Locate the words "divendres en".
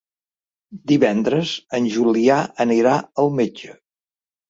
0.91-1.91